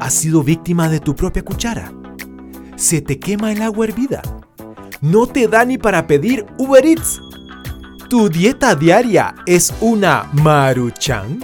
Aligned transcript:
¿Has 0.00 0.14
sido 0.14 0.42
víctima 0.42 0.88
de 0.88 1.00
tu 1.00 1.14
propia 1.14 1.44
cuchara? 1.44 1.92
¿Se 2.76 3.00
te 3.00 3.18
quema 3.18 3.52
el 3.52 3.62
agua 3.62 3.86
hervida? 3.86 4.22
¿No 5.00 5.26
te 5.26 5.48
da 5.48 5.64
ni 5.64 5.78
para 5.78 6.06
pedir 6.06 6.46
Uber 6.58 6.84
Eats? 6.84 7.20
¿Tu 8.08 8.28
dieta 8.28 8.74
diaria 8.74 9.34
es 9.46 9.72
una 9.80 10.28
maruchan? 10.32 11.40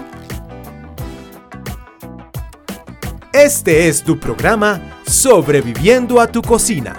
Este 3.32 3.88
es 3.88 4.02
tu 4.02 4.18
programa 4.18 4.80
Sobreviviendo 5.06 6.20
a 6.20 6.26
tu 6.26 6.42
cocina. 6.42 6.96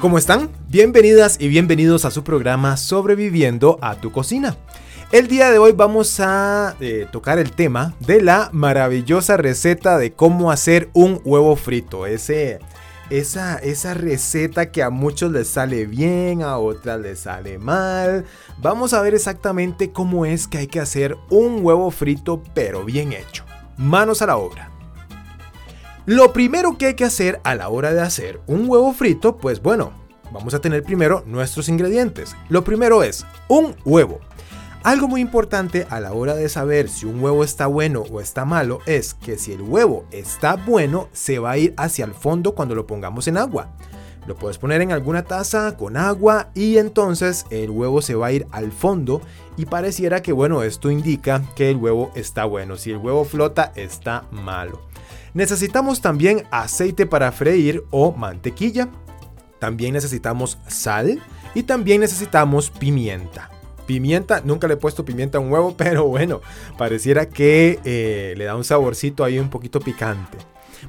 ¿Cómo 0.00 0.18
están? 0.18 0.50
Bienvenidas 0.68 1.38
y 1.40 1.48
bienvenidos 1.48 2.04
a 2.04 2.10
su 2.10 2.22
programa 2.22 2.76
Sobreviviendo 2.76 3.78
a 3.80 3.94
tu 3.94 4.12
cocina. 4.12 4.54
El 5.10 5.26
día 5.26 5.50
de 5.50 5.58
hoy 5.58 5.72
vamos 5.72 6.20
a 6.20 6.76
eh, 6.80 7.06
tocar 7.10 7.38
el 7.38 7.52
tema 7.52 7.94
de 8.00 8.20
la 8.20 8.50
maravillosa 8.52 9.38
receta 9.38 9.96
de 9.96 10.12
cómo 10.12 10.50
hacer 10.50 10.90
un 10.92 11.22
huevo 11.24 11.56
frito. 11.56 12.04
Esa, 12.04 13.56
esa 13.56 13.94
receta 13.94 14.70
que 14.70 14.82
a 14.82 14.90
muchos 14.90 15.32
les 15.32 15.48
sale 15.48 15.86
bien, 15.86 16.42
a 16.42 16.58
otras 16.58 17.00
les 17.00 17.20
sale 17.20 17.56
mal. 17.58 18.26
Vamos 18.58 18.92
a 18.92 19.00
ver 19.00 19.14
exactamente 19.14 19.92
cómo 19.92 20.26
es 20.26 20.46
que 20.46 20.58
hay 20.58 20.66
que 20.66 20.80
hacer 20.80 21.16
un 21.30 21.64
huevo 21.64 21.90
frito 21.90 22.42
pero 22.52 22.84
bien 22.84 23.14
hecho. 23.14 23.44
Manos 23.78 24.20
a 24.20 24.26
la 24.26 24.36
obra. 24.36 24.75
Lo 26.06 26.32
primero 26.32 26.78
que 26.78 26.86
hay 26.86 26.94
que 26.94 27.04
hacer 27.04 27.40
a 27.42 27.56
la 27.56 27.68
hora 27.68 27.92
de 27.92 28.00
hacer 28.00 28.40
un 28.46 28.70
huevo 28.70 28.92
frito, 28.92 29.38
pues 29.38 29.60
bueno, 29.60 29.90
vamos 30.30 30.54
a 30.54 30.60
tener 30.60 30.84
primero 30.84 31.24
nuestros 31.26 31.68
ingredientes. 31.68 32.36
Lo 32.48 32.62
primero 32.62 33.02
es 33.02 33.26
un 33.48 33.74
huevo. 33.84 34.20
Algo 34.84 35.08
muy 35.08 35.20
importante 35.20 35.84
a 35.90 35.98
la 35.98 36.12
hora 36.12 36.36
de 36.36 36.48
saber 36.48 36.88
si 36.88 37.06
un 37.06 37.20
huevo 37.20 37.42
está 37.42 37.66
bueno 37.66 38.04
o 38.08 38.20
está 38.20 38.44
malo 38.44 38.78
es 38.86 39.14
que 39.14 39.36
si 39.36 39.50
el 39.50 39.62
huevo 39.62 40.06
está 40.12 40.54
bueno, 40.54 41.08
se 41.12 41.40
va 41.40 41.50
a 41.50 41.58
ir 41.58 41.74
hacia 41.76 42.04
el 42.04 42.14
fondo 42.14 42.54
cuando 42.54 42.76
lo 42.76 42.86
pongamos 42.86 43.26
en 43.26 43.36
agua. 43.36 43.72
Lo 44.28 44.36
puedes 44.36 44.58
poner 44.58 44.82
en 44.82 44.92
alguna 44.92 45.24
taza 45.24 45.76
con 45.76 45.96
agua 45.96 46.50
y 46.54 46.78
entonces 46.78 47.46
el 47.50 47.70
huevo 47.70 48.00
se 48.00 48.14
va 48.14 48.28
a 48.28 48.32
ir 48.32 48.46
al 48.52 48.70
fondo 48.70 49.22
y 49.56 49.66
pareciera 49.66 50.22
que 50.22 50.32
bueno, 50.32 50.62
esto 50.62 50.88
indica 50.88 51.42
que 51.56 51.68
el 51.68 51.78
huevo 51.78 52.12
está 52.14 52.44
bueno. 52.44 52.76
Si 52.76 52.92
el 52.92 52.98
huevo 52.98 53.24
flota, 53.24 53.72
está 53.74 54.24
malo. 54.30 54.86
Necesitamos 55.36 56.00
también 56.00 56.44
aceite 56.50 57.04
para 57.04 57.30
freír 57.30 57.84
o 57.90 58.10
mantequilla. 58.10 58.88
También 59.58 59.92
necesitamos 59.92 60.56
sal 60.66 61.22
y 61.54 61.64
también 61.64 62.00
necesitamos 62.00 62.70
pimienta. 62.70 63.50
Pimienta, 63.86 64.42
nunca 64.44 64.68
le 64.68 64.74
he 64.74 64.76
puesto 64.76 65.04
pimienta 65.04 65.38
a 65.38 65.40
un 65.40 65.52
huevo, 65.52 65.74
pero 65.78 66.06
bueno, 66.06 66.40
pareciera 66.76 67.28
que 67.28 67.78
eh, 67.84 68.34
le 68.36 68.44
da 68.44 68.56
un 68.56 68.64
saborcito 68.64 69.24
ahí 69.24 69.38
un 69.38 69.50
poquito 69.50 69.80
picante. 69.80 70.38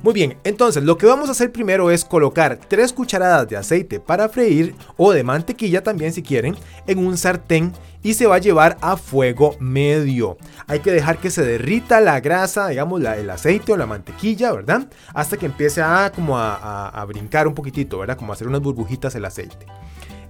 Muy 0.03 0.13
bien, 0.13 0.37
entonces 0.43 0.83
lo 0.83 0.97
que 0.97 1.07
vamos 1.07 1.29
a 1.29 1.31
hacer 1.31 1.51
primero 1.51 1.89
es 1.89 2.05
colocar 2.05 2.59
3 2.67 2.93
cucharadas 2.93 3.47
de 3.47 3.57
aceite 3.57 3.99
para 3.99 4.29
freír 4.29 4.75
o 4.95 5.11
de 5.11 5.23
mantequilla 5.23 5.81
también 5.81 6.13
si 6.13 6.21
quieren 6.21 6.55
en 6.85 6.99
un 6.99 7.17
sartén 7.17 7.73
y 8.03 8.13
se 8.13 8.27
va 8.27 8.35
a 8.35 8.39
llevar 8.39 8.77
a 8.81 8.95
fuego 8.95 9.55
medio. 9.59 10.37
Hay 10.67 10.79
que 10.79 10.91
dejar 10.91 11.17
que 11.17 11.31
se 11.31 11.43
derrita 11.43 11.99
la 11.99 12.19
grasa, 12.19 12.67
digamos 12.67 13.01
el 13.01 13.29
aceite 13.29 13.73
o 13.73 13.77
la 13.77 13.85
mantequilla, 13.85 14.51
¿verdad? 14.51 14.87
Hasta 15.13 15.37
que 15.37 15.47
empiece 15.47 15.81
a 15.81 16.11
como 16.13 16.37
a, 16.37 17.03
brincar 17.07 17.47
un 17.47 17.55
poquitito, 17.55 17.97
¿verdad? 17.99 18.17
Como 18.17 18.31
a 18.31 18.35
hacer 18.35 18.47
unas 18.47 18.61
burbujitas 18.61 19.15
el 19.15 19.25
aceite. 19.25 19.65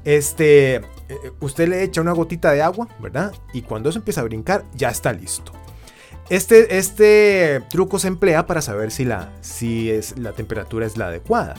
Este, 0.07 0.75
eh, 0.75 0.81
usted 1.41 1.67
le 1.67 1.83
echa 1.83 1.99
una 1.99 2.13
gotita 2.13 2.53
de 2.53 2.61
agua, 2.61 2.87
¿verdad? 3.01 3.33
Y 3.51 3.63
cuando 3.63 3.89
eso 3.89 3.99
empieza 3.99 4.21
a 4.21 4.23
brincar, 4.23 4.63
ya 4.73 4.87
está 4.87 5.11
listo. 5.11 5.51
Este, 6.29 6.77
este 6.77 7.61
truco 7.69 7.99
se 7.99 8.07
emplea 8.07 8.47
para 8.47 8.61
saber 8.61 8.91
si, 8.91 9.03
la, 9.03 9.33
si 9.41 9.91
es, 9.91 10.17
la 10.17 10.31
temperatura 10.31 10.85
es 10.85 10.95
la 10.95 11.07
adecuada 11.07 11.55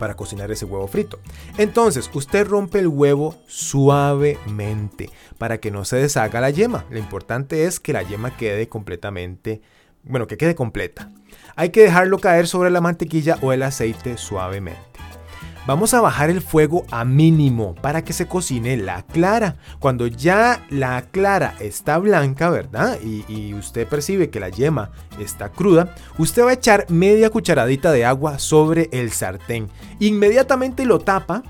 para 0.00 0.16
cocinar 0.16 0.50
ese 0.50 0.64
huevo 0.64 0.88
frito. 0.88 1.20
Entonces, 1.58 2.10
usted 2.12 2.44
rompe 2.44 2.80
el 2.80 2.88
huevo 2.88 3.36
suavemente 3.46 5.08
para 5.38 5.58
que 5.58 5.70
no 5.70 5.84
se 5.84 5.94
deshaga 5.94 6.40
la 6.40 6.50
yema. 6.50 6.86
Lo 6.90 6.98
importante 6.98 7.66
es 7.66 7.78
que 7.78 7.92
la 7.92 8.02
yema 8.02 8.36
quede 8.36 8.68
completamente, 8.68 9.62
bueno, 10.02 10.26
que 10.26 10.36
quede 10.36 10.56
completa. 10.56 11.08
Hay 11.54 11.70
que 11.70 11.82
dejarlo 11.82 12.18
caer 12.18 12.48
sobre 12.48 12.70
la 12.70 12.80
mantequilla 12.80 13.38
o 13.42 13.52
el 13.52 13.62
aceite 13.62 14.16
suavemente. 14.16 14.89
Vamos 15.66 15.92
a 15.92 16.00
bajar 16.00 16.30
el 16.30 16.40
fuego 16.40 16.86
a 16.90 17.04
mínimo 17.04 17.74
para 17.74 18.02
que 18.02 18.14
se 18.14 18.26
cocine 18.26 18.78
la 18.78 19.02
clara. 19.02 19.56
Cuando 19.78 20.06
ya 20.06 20.64
la 20.70 21.02
clara 21.02 21.54
está 21.60 21.98
blanca, 21.98 22.48
¿verdad? 22.48 22.98
Y, 23.02 23.52
usted 23.54 23.86
percibe 23.86 24.30
que 24.30 24.40
la 24.40 24.48
yema 24.48 24.90
está 25.18 25.50
cruda, 25.50 25.94
usted 26.18 26.44
va 26.44 26.50
a 26.50 26.54
echar 26.54 26.86
media 26.88 27.28
cucharadita 27.28 27.92
de 27.92 28.06
agua 28.06 28.38
sobre 28.38 28.88
el 28.92 29.12
sartén. 29.12 29.68
Inmediatamente 29.98 30.86
lo 30.86 30.98
tapa 30.98 31.42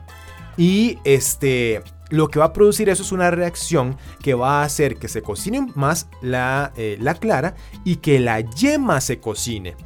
y 0.56 0.99
este 1.04 1.82
lo 2.09 2.26
que 2.26 2.41
va 2.41 2.47
a 2.47 2.53
producir 2.53 2.88
eso 2.88 3.04
es 3.04 3.12
una 3.12 3.31
reacción 3.31 3.97
que 4.20 4.34
va 4.34 4.60
a 4.60 4.65
hacer 4.65 4.97
que 4.97 5.06
se 5.06 5.22
cocine 5.22 5.69
más 5.76 6.09
la, 6.20 6.72
eh, 6.76 6.99
la, 7.00 7.15
clara 7.15 7.54
y 7.84 7.97
que 7.97 8.19
la 8.19 8.41
yema 8.41 9.00
se 9.00 9.20
cocine. 9.20 9.76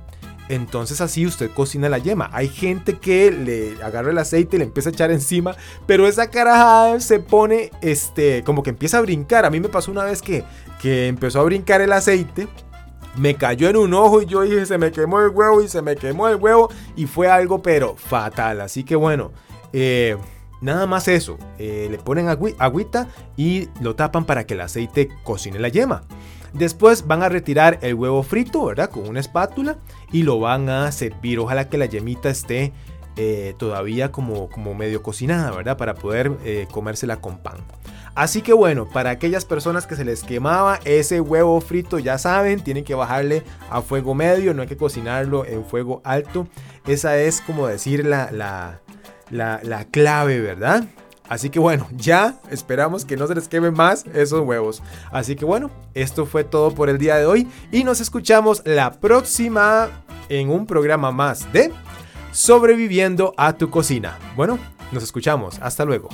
Entonces 0.48 1.00
así 1.00 1.26
usted 1.26 1.50
cocina 1.50 1.88
la 1.88 1.98
yema. 1.98 2.28
Hay 2.32 2.48
gente 2.48 2.98
que 2.98 3.30
le 3.30 3.82
agarra 3.82 4.10
el 4.10 4.18
aceite 4.18 4.56
y 4.56 4.58
le 4.58 4.64
empieza 4.64 4.90
a 4.90 4.92
echar 4.92 5.10
encima, 5.10 5.56
pero 5.86 6.06
esa 6.06 6.30
carajada 6.30 7.00
se 7.00 7.18
pone, 7.18 7.70
este, 7.80 8.42
como 8.44 8.62
que 8.62 8.70
empieza 8.70 8.98
a 8.98 9.02
brincar. 9.02 9.44
A 9.44 9.50
mí 9.50 9.60
me 9.60 9.68
pasó 9.68 9.90
una 9.90 10.04
vez 10.04 10.20
que, 10.20 10.44
que 10.80 11.08
empezó 11.08 11.40
a 11.40 11.44
brincar 11.44 11.80
el 11.80 11.92
aceite. 11.92 12.48
Me 13.16 13.36
cayó 13.36 13.70
en 13.70 13.76
un 13.76 13.94
ojo 13.94 14.22
y 14.22 14.26
yo 14.26 14.42
dije, 14.42 14.66
se 14.66 14.76
me 14.76 14.90
quemó 14.90 15.20
el 15.20 15.28
huevo 15.28 15.62
y 15.62 15.68
se 15.68 15.80
me 15.82 15.94
quemó 15.94 16.28
el 16.28 16.36
huevo 16.36 16.68
y 16.96 17.06
fue 17.06 17.28
algo 17.28 17.62
pero 17.62 17.96
fatal. 17.96 18.60
Así 18.60 18.82
que 18.82 18.96
bueno, 18.96 19.30
eh, 19.72 20.16
nada 20.60 20.86
más 20.86 21.06
eso. 21.08 21.38
Eh, 21.58 21.88
le 21.90 21.98
ponen 21.98 22.28
agüita 22.28 23.08
y 23.36 23.68
lo 23.80 23.94
tapan 23.94 24.24
para 24.24 24.44
que 24.46 24.54
el 24.54 24.60
aceite 24.62 25.08
cocine 25.22 25.58
la 25.60 25.68
yema. 25.68 26.02
Después 26.54 27.06
van 27.06 27.22
a 27.24 27.28
retirar 27.28 27.78
el 27.82 27.94
huevo 27.94 28.22
frito, 28.22 28.64
¿verdad? 28.64 28.88
Con 28.88 29.08
una 29.08 29.20
espátula 29.20 29.76
y 30.12 30.22
lo 30.22 30.38
van 30.38 30.68
a 30.68 30.90
servir. 30.92 31.40
Ojalá 31.40 31.68
que 31.68 31.78
la 31.78 31.86
yemita 31.86 32.30
esté 32.30 32.72
eh, 33.16 33.54
todavía 33.58 34.12
como, 34.12 34.48
como 34.48 34.72
medio 34.72 35.02
cocinada, 35.02 35.50
¿verdad? 35.50 35.76
Para 35.76 35.94
poder 35.94 36.32
eh, 36.44 36.68
comérsela 36.70 37.16
con 37.16 37.38
pan. 37.38 37.56
Así 38.14 38.42
que 38.42 38.52
bueno, 38.52 38.88
para 38.88 39.10
aquellas 39.10 39.44
personas 39.44 39.86
que 39.88 39.96
se 39.96 40.04
les 40.04 40.22
quemaba 40.22 40.78
ese 40.84 41.20
huevo 41.20 41.60
frito, 41.60 41.98
ya 41.98 42.18
saben, 42.18 42.60
tienen 42.60 42.84
que 42.84 42.94
bajarle 42.94 43.42
a 43.70 43.82
fuego 43.82 44.14
medio, 44.14 44.54
no 44.54 44.62
hay 44.62 44.68
que 44.68 44.76
cocinarlo 44.76 45.44
en 45.44 45.64
fuego 45.64 46.00
alto. 46.04 46.46
Esa 46.86 47.16
es 47.18 47.40
como 47.40 47.66
decir 47.66 48.06
la, 48.06 48.30
la, 48.30 48.80
la, 49.30 49.60
la 49.64 49.84
clave, 49.86 50.40
¿verdad? 50.40 50.84
Así 51.28 51.48
que 51.48 51.58
bueno, 51.58 51.88
ya 51.96 52.38
esperamos 52.50 53.04
que 53.04 53.16
no 53.16 53.26
se 53.26 53.34
les 53.34 53.48
queme 53.48 53.70
más 53.70 54.04
esos 54.12 54.40
huevos. 54.40 54.82
Así 55.10 55.36
que 55.36 55.44
bueno, 55.44 55.70
esto 55.94 56.26
fue 56.26 56.44
todo 56.44 56.72
por 56.72 56.90
el 56.90 56.98
día 56.98 57.16
de 57.16 57.24
hoy 57.24 57.48
y 57.72 57.82
nos 57.84 58.00
escuchamos 58.00 58.62
la 58.66 58.92
próxima 58.92 59.88
en 60.28 60.50
un 60.50 60.66
programa 60.66 61.12
más 61.12 61.50
de 61.52 61.72
Sobreviviendo 62.32 63.32
a 63.36 63.54
tu 63.54 63.70
cocina. 63.70 64.18
Bueno, 64.36 64.58
nos 64.92 65.02
escuchamos. 65.02 65.58
Hasta 65.62 65.84
luego. 65.84 66.08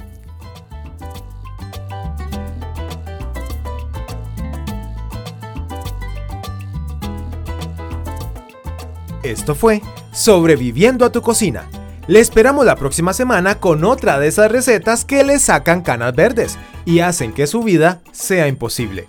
Esto 9.23 9.55
fue 9.55 9.83
Sobreviviendo 10.13 11.05
a 11.05 11.11
tu 11.11 11.21
cocina 11.21 11.69
le 12.11 12.19
esperamos 12.19 12.67
la 12.67 12.75
próxima 12.75 13.13
semana 13.13 13.61
con 13.61 13.85
otra 13.85 14.19
de 14.19 14.27
esas 14.27 14.51
recetas 14.51 15.05
que 15.05 15.23
le 15.23 15.39
sacan 15.39 15.81
canas 15.81 16.13
verdes 16.13 16.59
y 16.85 16.99
hacen 16.99 17.33
que 17.33 17.47
su 17.47 17.63
vida 17.63 18.01
sea 18.11 18.49
imposible. 18.49 19.07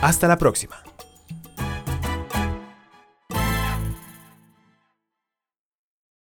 Hasta 0.00 0.28
la 0.28 0.38
próxima. 0.38 0.83